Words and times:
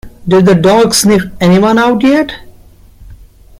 Did 0.27 0.47
the 0.47 0.55
dog 0.55 0.95
sniff 0.95 1.25
anyone 1.39 1.77
out 1.77 2.01
yet? 2.01 2.33